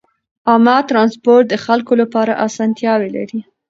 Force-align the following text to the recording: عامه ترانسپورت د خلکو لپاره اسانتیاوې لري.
عامه 0.49 0.75
ترانسپورت 0.89 1.45
د 1.49 1.55
خلکو 1.65 1.93
لپاره 2.01 2.39
اسانتیاوې 2.47 3.09
لري. 3.17 3.39